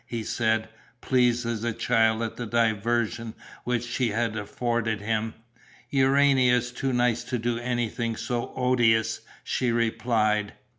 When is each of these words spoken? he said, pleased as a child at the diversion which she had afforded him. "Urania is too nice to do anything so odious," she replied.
he 0.07 0.23
said, 0.23 0.67
pleased 0.99 1.45
as 1.45 1.63
a 1.63 1.71
child 1.73 2.23
at 2.23 2.35
the 2.35 2.47
diversion 2.47 3.35
which 3.65 3.85
she 3.87 4.09
had 4.09 4.35
afforded 4.35 4.99
him. 4.99 5.31
"Urania 5.91 6.55
is 6.57 6.71
too 6.71 6.91
nice 6.91 7.23
to 7.25 7.37
do 7.37 7.59
anything 7.59 8.15
so 8.15 8.51
odious," 8.55 9.21
she 9.43 9.71
replied. 9.71 10.53